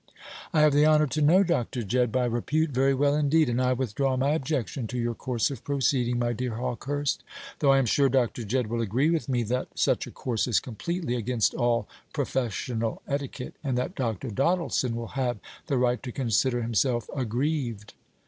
"I 0.51 0.61
have 0.61 0.73
the 0.73 0.83
honour 0.87 1.05
to 1.05 1.21
know 1.21 1.43
Dr. 1.43 1.83
Jedd 1.83 2.11
by 2.11 2.25
repute 2.25 2.71
very 2.71 2.95
well 2.95 3.13
indeed, 3.15 3.49
and 3.49 3.61
I 3.61 3.73
withdraw 3.73 4.17
my 4.17 4.31
objection 4.31 4.87
to 4.87 4.97
your 4.97 5.13
course 5.13 5.51
of 5.51 5.63
proceeding, 5.63 6.17
my 6.17 6.33
dear 6.33 6.55
Hawkehurst; 6.55 7.23
though 7.59 7.71
I 7.71 7.77
am 7.77 7.85
sure 7.85 8.09
Dr. 8.09 8.43
Jedd 8.43 8.65
will 8.65 8.81
agree 8.81 9.11
with 9.11 9.29
me 9.29 9.43
that 9.43 9.67
such 9.75 10.07
a 10.07 10.11
course 10.11 10.47
is 10.47 10.59
completely 10.59 11.13
against 11.13 11.53
all 11.53 11.87
professional 12.13 13.03
etiquette, 13.07 13.53
and 13.63 13.77
that 13.77 13.93
Dr. 13.93 14.31
Doddleson 14.31 14.95
will 14.95 15.09
have 15.09 15.37
the 15.67 15.77
right 15.77 16.01
to 16.01 16.11
consider 16.11 16.63
himself 16.63 17.07
aggrieved." 17.15 17.93